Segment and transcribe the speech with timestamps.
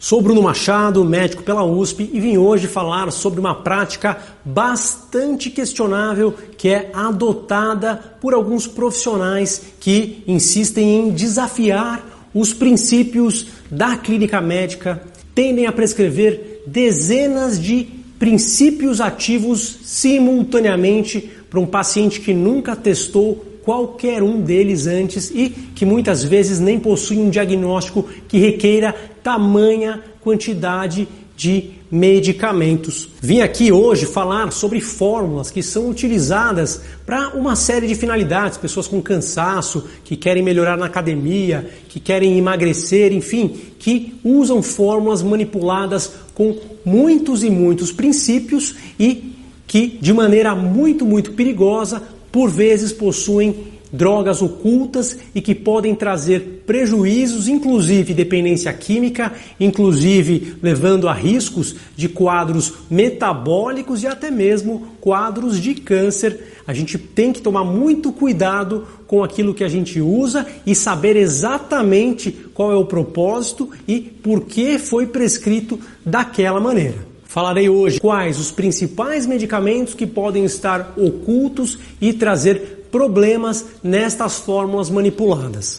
[0.00, 6.32] Sou Bruno Machado, médico pela USP, e vim hoje falar sobre uma prática bastante questionável
[6.56, 15.02] que é adotada por alguns profissionais que insistem em desafiar os princípios da clínica médica,
[15.34, 17.88] tendem a prescrever dezenas de
[18.20, 25.84] princípios ativos simultaneamente para um paciente que nunca testou qualquer um deles antes e que
[25.84, 31.06] muitas vezes nem possui um diagnóstico que requeira tamanha quantidade
[31.36, 33.10] de medicamentos.
[33.20, 38.88] Vim aqui hoje falar sobre fórmulas que são utilizadas para uma série de finalidades, pessoas
[38.88, 46.10] com cansaço, que querem melhorar na academia, que querem emagrecer, enfim, que usam fórmulas manipuladas
[46.34, 46.56] com
[46.86, 49.34] muitos e muitos princípios e
[49.66, 52.02] que de maneira muito, muito perigosa
[52.38, 61.08] por vezes possuem drogas ocultas e que podem trazer prejuízos, inclusive dependência química, inclusive levando
[61.08, 66.38] a riscos de quadros metabólicos e até mesmo quadros de câncer.
[66.64, 71.16] A gente tem que tomar muito cuidado com aquilo que a gente usa e saber
[71.16, 77.07] exatamente qual é o propósito e por que foi prescrito daquela maneira.
[77.28, 84.88] Falarei hoje quais os principais medicamentos que podem estar ocultos e trazer problemas nestas fórmulas
[84.88, 85.76] manipuladas.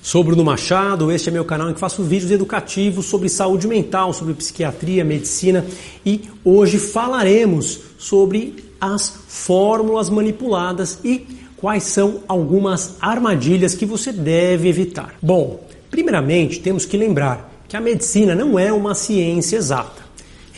[0.00, 4.14] Sou Bruno Machado, este é meu canal em que faço vídeos educativos sobre saúde mental,
[4.14, 5.66] sobre psiquiatria, medicina
[6.04, 11.26] e hoje falaremos sobre as fórmulas manipuladas e
[11.58, 15.14] quais são algumas armadilhas que você deve evitar.
[15.20, 15.60] Bom,
[15.90, 20.07] primeiramente temos que lembrar que a medicina não é uma ciência exata.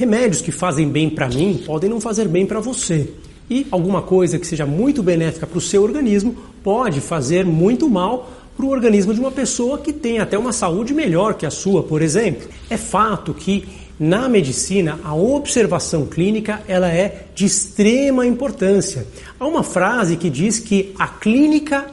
[0.01, 3.13] Remédios que fazem bem para mim podem não fazer bem para você.
[3.51, 6.35] E alguma coisa que seja muito benéfica para o seu organismo
[6.65, 10.95] pode fazer muito mal para o organismo de uma pessoa que tem até uma saúde
[10.95, 12.49] melhor que a sua, por exemplo.
[12.71, 19.07] É fato que na medicina a observação clínica ela é de extrema importância.
[19.39, 21.89] Há uma frase que diz que a clínica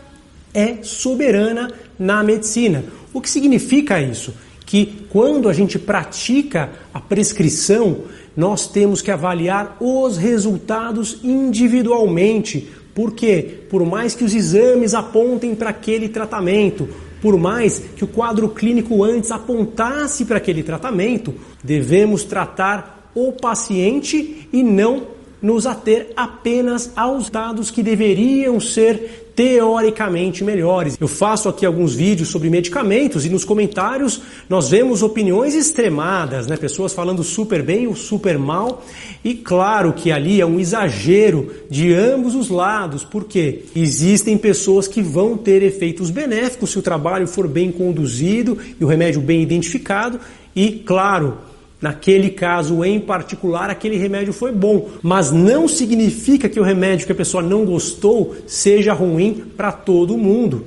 [0.54, 2.86] é soberana na medicina.
[3.14, 4.34] O que significa isso?
[4.68, 8.02] Que quando a gente pratica a prescrição,
[8.36, 12.70] nós temos que avaliar os resultados individualmente.
[12.94, 16.90] Porque, por mais que os exames apontem para aquele tratamento,
[17.22, 21.34] por mais que o quadro clínico antes apontasse para aquele tratamento,
[21.64, 30.44] devemos tratar o paciente e não nos ater apenas aos dados que deveriam ser teoricamente
[30.44, 30.98] melhores.
[31.00, 36.58] Eu faço aqui alguns vídeos sobre medicamentos e nos comentários nós vemos opiniões extremadas, né?
[36.58, 38.84] Pessoas falando super bem ou super mal.
[39.24, 45.04] E claro que ali é um exagero de ambos os lados, porque existem pessoas que
[45.04, 50.20] vão ter efeitos benéficos se o trabalho for bem conduzido e o remédio bem identificado.
[50.56, 51.38] E claro,
[51.80, 57.12] Naquele caso em particular, aquele remédio foi bom, mas não significa que o remédio que
[57.12, 60.66] a pessoa não gostou seja ruim para todo mundo.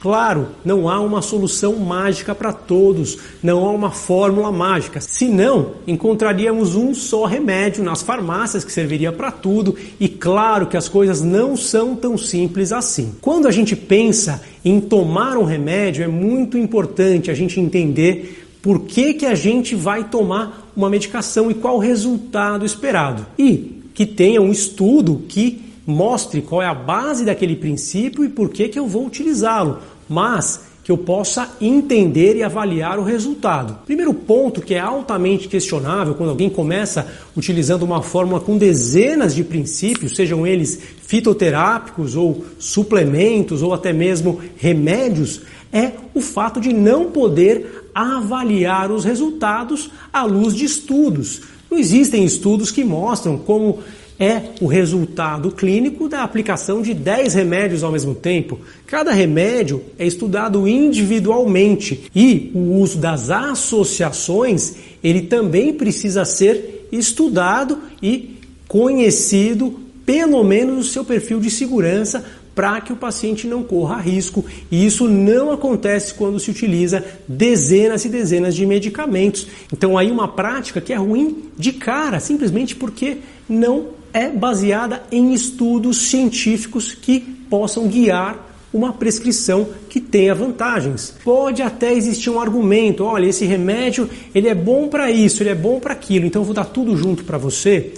[0.00, 5.00] Claro, não há uma solução mágica para todos, não há uma fórmula mágica.
[5.00, 10.88] Senão, encontraríamos um só remédio nas farmácias que serviria para tudo, e claro que as
[10.88, 13.12] coisas não são tão simples assim.
[13.20, 18.80] Quando a gente pensa em tomar um remédio, é muito importante a gente entender por
[18.80, 23.26] que, que a gente vai tomar uma medicação e qual o resultado esperado.
[23.38, 28.50] E que tenha um estudo que mostre qual é a base daquele princípio e por
[28.50, 29.78] que, que eu vou utilizá-lo.
[30.08, 33.76] Mas que eu possa entender e avaliar o resultado.
[33.84, 39.44] Primeiro ponto que é altamente questionável quando alguém começa utilizando uma fórmula com dezenas de
[39.44, 45.42] princípios, sejam eles fitoterápicos ou suplementos ou até mesmo remédios,
[45.72, 51.42] é o fato de não poder avaliar os resultados à luz de estudos.
[51.70, 53.80] Não existem estudos que mostram como
[54.18, 58.58] é o resultado clínico da aplicação de 10 remédios ao mesmo tempo.
[58.86, 64.74] Cada remédio é estudado individualmente e o uso das associações,
[65.04, 72.24] ele também precisa ser estudado e conhecido pelo menos o seu perfil de segurança
[72.58, 74.44] para que o paciente não corra risco.
[74.68, 79.46] E isso não acontece quando se utiliza dezenas e dezenas de medicamentos.
[79.72, 83.18] Então aí uma prática que é ruim de cara, simplesmente porque
[83.48, 88.44] não é baseada em estudos científicos que possam guiar
[88.74, 91.14] uma prescrição que tenha vantagens.
[91.22, 95.54] Pode até existir um argumento, olha, esse remédio, ele é bom para isso, ele é
[95.54, 97.94] bom para aquilo, então eu vou dar tudo junto para você.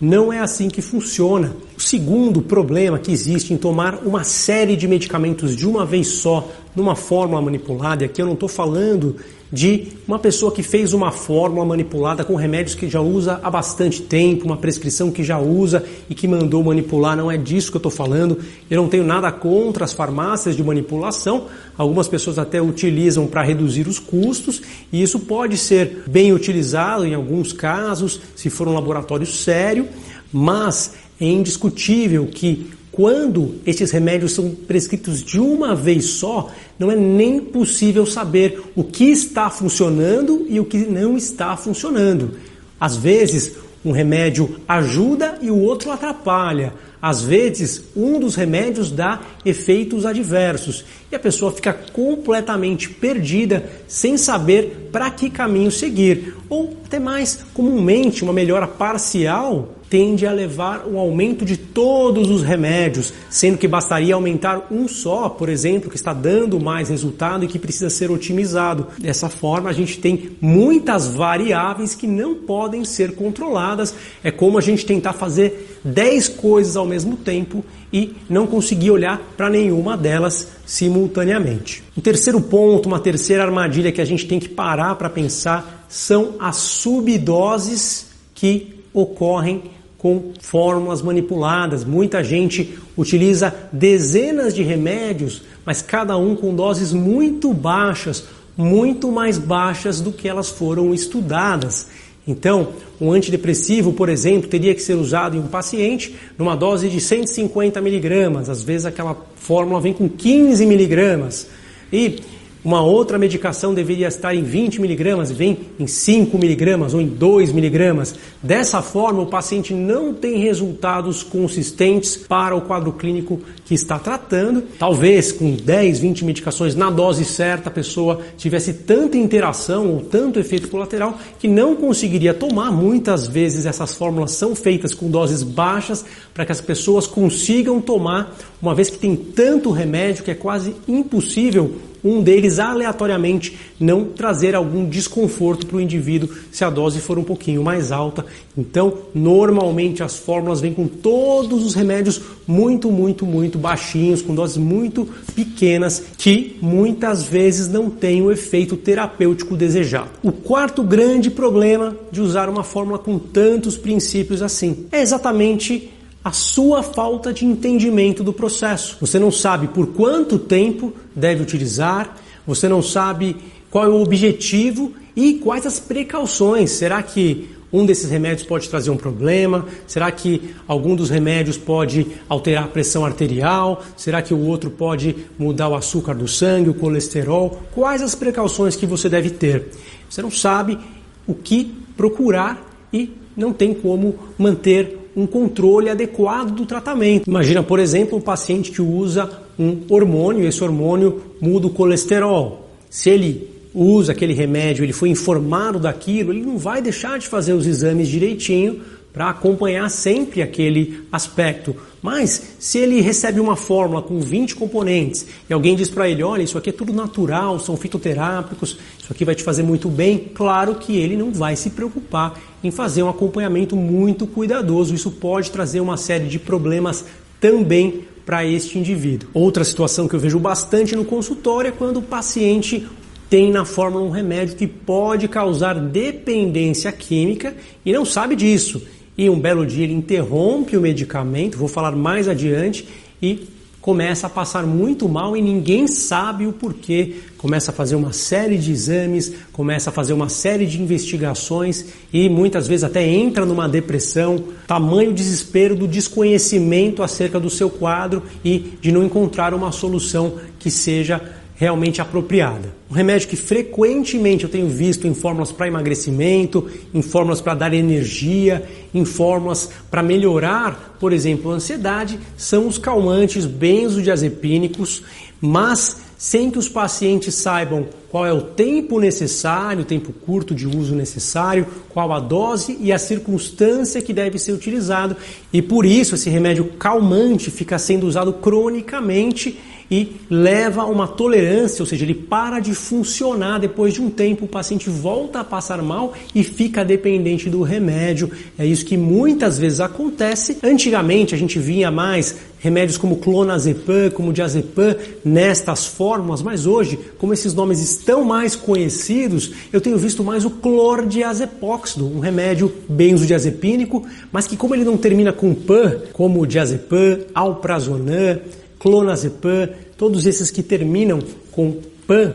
[0.00, 1.56] Não é assim que funciona.
[1.84, 6.96] Segundo problema que existe em tomar uma série de medicamentos de uma vez só numa
[6.96, 9.16] fórmula manipulada, e aqui eu não estou falando
[9.52, 14.00] de uma pessoa que fez uma fórmula manipulada com remédios que já usa há bastante
[14.00, 17.80] tempo, uma prescrição que já usa e que mandou manipular, não é disso que eu
[17.80, 18.38] estou falando.
[18.70, 23.86] Eu não tenho nada contra as farmácias de manipulação, algumas pessoas até utilizam para reduzir
[23.86, 29.26] os custos e isso pode ser bem utilizado em alguns casos, se for um laboratório
[29.26, 29.86] sério,
[30.32, 36.96] mas é indiscutível que quando esses remédios são prescritos de uma vez só, não é
[36.96, 42.36] nem possível saber o que está funcionando e o que não está funcionando.
[42.78, 46.72] Às vezes, um remédio ajuda e o outro atrapalha.
[47.02, 54.16] Às vezes, um dos remédios dá efeitos adversos e a pessoa fica completamente perdida sem
[54.16, 56.34] saber para que caminho seguir.
[56.48, 62.42] Ou até mais comumente, uma melhora parcial tende a levar um aumento de todos os
[62.42, 67.46] remédios, sendo que bastaria aumentar um só, por exemplo, que está dando mais resultado e
[67.46, 68.88] que precisa ser otimizado.
[68.98, 73.94] Dessa forma, a gente tem muitas variáveis que não podem ser controladas.
[74.24, 79.22] É como a gente tentar fazer 10 coisas ao mesmo tempo e não conseguir olhar
[79.36, 81.84] para nenhuma delas simultaneamente.
[81.96, 86.34] Um terceiro ponto, uma terceira armadilha que a gente tem que parar para pensar são
[86.40, 89.70] as subdoses que ocorrem
[90.04, 91.82] com fórmulas manipuladas.
[91.82, 98.24] Muita gente utiliza dezenas de remédios, mas cada um com doses muito baixas,
[98.54, 101.86] muito mais baixas do que elas foram estudadas.
[102.28, 102.68] Então,
[103.00, 107.80] um antidepressivo, por exemplo, teria que ser usado em um paciente numa dose de 150
[107.80, 108.50] miligramas.
[108.50, 111.46] Às vezes aquela fórmula vem com 15 miligramas.
[111.90, 112.20] E
[112.64, 117.52] uma outra medicação deveria estar em 20 miligramas, vem em 5 miligramas ou em 2
[117.52, 118.14] miligramas.
[118.42, 124.62] Dessa forma, o paciente não tem resultados consistentes para o quadro clínico que está tratando.
[124.78, 130.40] Talvez com 10, 20 medicações na dose certa, a pessoa tivesse tanta interação ou tanto
[130.40, 132.70] efeito colateral que não conseguiria tomar.
[132.72, 136.02] Muitas vezes essas fórmulas são feitas com doses baixas
[136.32, 140.74] para que as pessoas consigam tomar, uma vez que tem tanto remédio que é quase
[140.88, 147.18] impossível um deles aleatoriamente não trazer algum desconforto para o indivíduo se a dose for
[147.18, 148.26] um pouquinho mais alta.
[148.56, 154.58] Então, normalmente as fórmulas vêm com todos os remédios muito, muito, muito baixinhos, com doses
[154.58, 160.10] muito pequenas, que muitas vezes não têm o efeito terapêutico desejado.
[160.22, 165.90] O quarto grande problema de usar uma fórmula com tantos princípios assim é exatamente
[166.24, 168.96] a sua falta de entendimento do processo.
[169.00, 172.16] Você não sabe por quanto tempo deve utilizar,
[172.46, 173.36] você não sabe
[173.70, 176.70] qual é o objetivo e quais as precauções.
[176.70, 179.66] Será que um desses remédios pode trazer um problema?
[179.86, 183.82] Será que algum dos remédios pode alterar a pressão arterial?
[183.96, 187.62] Será que o outro pode mudar o açúcar do sangue, o colesterol?
[187.74, 189.70] Quais as precauções que você deve ter?
[190.08, 190.78] Você não sabe
[191.26, 197.28] o que procurar e não tem como manter um controle adequado do tratamento.
[197.28, 202.68] Imagina, por exemplo, um paciente que usa um hormônio, esse hormônio muda o colesterol.
[202.90, 207.52] Se ele usa aquele remédio, ele foi informado daquilo, ele não vai deixar de fazer
[207.52, 208.80] os exames direitinho
[209.14, 211.76] para acompanhar sempre aquele aspecto.
[212.02, 216.42] Mas se ele recebe uma fórmula com 20 componentes e alguém diz para ele, olha,
[216.42, 220.74] isso aqui é tudo natural, são fitoterápicos, isso aqui vai te fazer muito bem, claro
[220.74, 224.92] que ele não vai se preocupar em fazer um acompanhamento muito cuidadoso.
[224.92, 227.04] Isso pode trazer uma série de problemas
[227.38, 229.28] também para este indivíduo.
[229.32, 232.84] Outra situação que eu vejo bastante no consultório é quando o paciente
[233.30, 238.82] tem na fórmula um remédio que pode causar dependência química e não sabe disso
[239.16, 242.86] e um belo dia ele interrompe o medicamento, vou falar mais adiante,
[243.22, 243.48] e
[243.84, 247.16] começa a passar muito mal e ninguém sabe o porquê.
[247.36, 252.26] Começa a fazer uma série de exames, começa a fazer uma série de investigações e
[252.26, 254.42] muitas vezes até entra numa depressão.
[254.66, 260.70] Tamanho desespero do desconhecimento acerca do seu quadro e de não encontrar uma solução que
[260.70, 261.20] seja
[261.56, 262.74] realmente apropriada.
[262.90, 267.72] Um remédio que frequentemente eu tenho visto em fórmulas para emagrecimento, em fórmulas para dar
[267.72, 275.02] energia, em fórmulas para melhorar, por exemplo, a ansiedade, são os calmantes benzodiazepínicos,
[275.40, 280.66] mas sem que os pacientes saibam qual é o tempo necessário, o tempo curto de
[280.66, 285.16] uso necessário, qual a dose e a circunstância que deve ser utilizado.
[285.52, 289.58] E por isso esse remédio calmante fica sendo usado cronicamente
[289.90, 294.44] e leva a uma tolerância, ou seja, ele para de funcionar depois de um tempo,
[294.44, 298.30] o paciente volta a passar mal e fica dependente do remédio.
[298.58, 300.58] É isso que muitas vezes acontece.
[300.62, 307.34] Antigamente a gente via mais remédios como clonazepam, como diazepam nestas fórmulas, mas hoje, como
[307.34, 314.46] esses nomes estão mais conhecidos, eu tenho visto mais o clordiazepóxido, um remédio benzodiazepínico, mas
[314.46, 318.38] que como ele não termina com pan, como diazepam, alprazolam,
[318.84, 321.18] clonazepam, todos esses que terminam
[321.50, 322.34] com pan,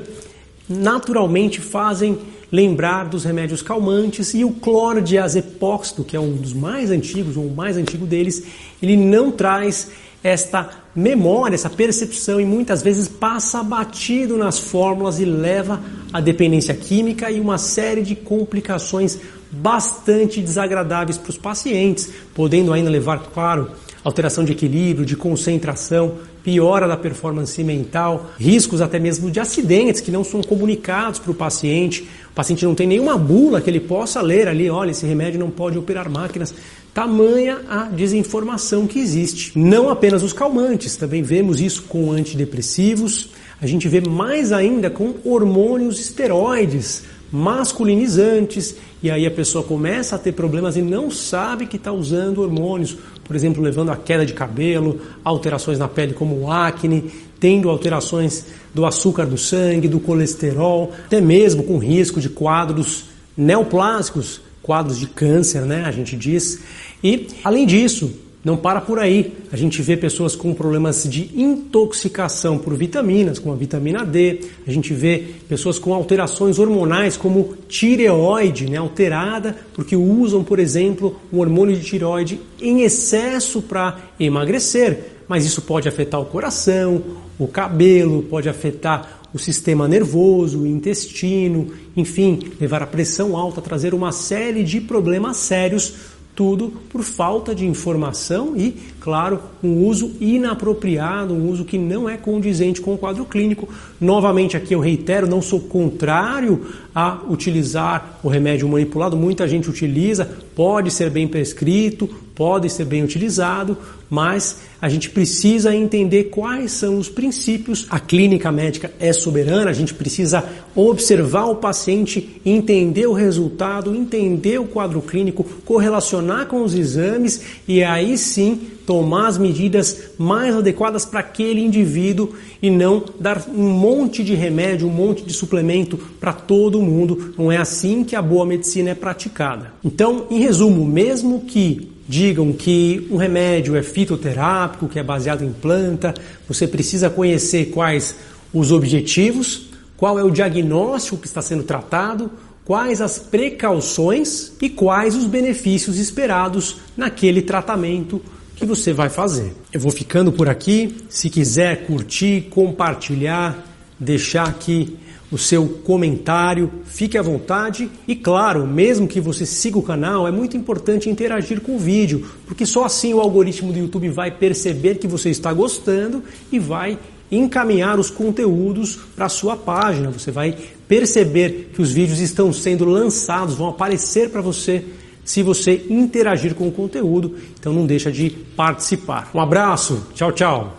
[0.67, 2.17] naturalmente fazem
[2.51, 7.55] lembrar dos remédios calmantes e o clordiazepóxido, que é um dos mais antigos, ou o
[7.55, 8.43] mais antigo deles,
[8.81, 9.89] ele não traz
[10.23, 15.79] esta memória, essa percepção e muitas vezes passa batido nas fórmulas e leva
[16.11, 19.19] à dependência química e uma série de complicações
[19.51, 23.69] bastante desagradáveis para os pacientes, podendo ainda levar, claro,
[24.03, 26.15] alteração de equilíbrio, de concentração,
[26.49, 31.35] piora da performance mental, riscos até mesmo de acidentes que não são comunicados para o
[31.35, 32.09] paciente.
[32.31, 35.51] O paciente não tem nenhuma bula que ele possa ler ali, olha, esse remédio não
[35.51, 36.51] pode operar máquinas.
[36.91, 39.51] Tamanha a desinformação que existe.
[39.55, 43.29] Não apenas os calmantes, também vemos isso com antidepressivos,
[43.61, 50.19] a gente vê mais ainda com hormônios esteroides masculinizantes, e aí a pessoa começa a
[50.19, 54.33] ter problemas e não sabe que está usando hormônios, por exemplo, levando a queda de
[54.33, 61.21] cabelo, alterações na pele como acne, tendo alterações do açúcar do sangue, do colesterol, até
[61.21, 63.05] mesmo com risco de quadros
[63.37, 66.59] neoplásicos, quadros de câncer, né, a gente diz.
[67.03, 68.11] E além disso,
[68.43, 69.33] não para por aí.
[69.51, 74.41] A gente vê pessoas com problemas de intoxicação por vitaminas, como a vitamina D.
[74.65, 81.19] A gente vê pessoas com alterações hormonais, como tireoide, né, alterada, porque usam, por exemplo,
[81.31, 84.99] um hormônio de tireoide em excesso para emagrecer.
[85.27, 87.03] Mas isso pode afetar o coração,
[87.37, 93.93] o cabelo, pode afetar o sistema nervoso, o intestino, enfim, levar a pressão alta, trazer
[93.93, 95.93] uma série de problemas sérios
[96.39, 102.15] tudo por falta de informação e, claro, um uso inapropriado, um uso que não é
[102.15, 103.67] condizente com o quadro clínico.
[103.99, 106.65] Novamente, aqui eu reitero, não sou contrário
[106.95, 113.03] a utilizar o remédio manipulado, muita gente utiliza, pode ser bem prescrito, pode ser bem
[113.03, 113.77] utilizado,
[114.09, 117.85] mas a gente precisa entender quais são os princípios.
[117.89, 124.57] A clínica médica é soberana, a gente precisa observar o paciente, entender o resultado, entender
[124.57, 131.05] o quadro clínico, correlacionar com os exames e aí sim tomar as medidas mais adequadas
[131.05, 136.33] para aquele indivíduo e não dar um monte de remédio, um monte de suplemento para
[136.33, 137.33] todo mundo.
[137.37, 139.73] Não é assim que a boa medicina é praticada.
[139.83, 145.53] Então, em resumo, mesmo que digam que um remédio é fitoterápico, que é baseado em
[145.53, 146.11] planta,
[146.47, 148.15] você precisa conhecer quais
[148.51, 152.31] os objetivos, qual é o diagnóstico que está sendo tratado,
[152.65, 158.19] quais as precauções e quais os benefícios esperados naquele tratamento
[158.55, 159.53] que você vai fazer.
[159.71, 160.97] Eu vou ficando por aqui.
[161.09, 163.55] Se quiser curtir, compartilhar,
[163.99, 164.97] deixar aqui
[165.31, 170.31] o seu comentário, fique à vontade e claro, mesmo que você siga o canal, é
[170.31, 174.95] muito importante interagir com o vídeo, porque só assim o algoritmo do YouTube vai perceber
[174.95, 176.97] que você está gostando e vai
[177.31, 180.09] encaminhar os conteúdos para a sua página.
[180.09, 180.57] Você vai
[180.87, 184.83] perceber que os vídeos estão sendo lançados, vão aparecer para você
[185.23, 187.35] se você interagir com o conteúdo.
[187.59, 189.29] Então não deixa de participar.
[189.33, 190.78] Um abraço, tchau, tchau.